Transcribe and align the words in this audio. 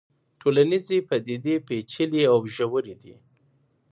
ټولنيزې 0.41 0.97
پديدې 1.09 1.55
پېچلې 1.67 2.21
او 2.33 2.39
ژورې 2.53 2.95
دي. 3.01 3.15